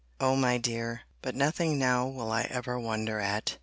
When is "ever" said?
2.49-2.79